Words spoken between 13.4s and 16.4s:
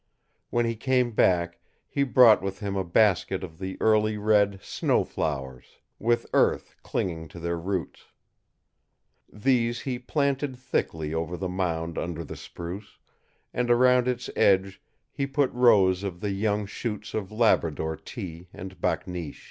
and around its edge he put rows of the